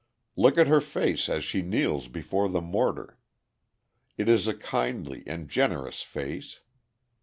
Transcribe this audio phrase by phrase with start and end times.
[0.35, 3.19] Look at her face as she kneels before the mortar.
[4.17, 6.61] It is a kindly and generous face.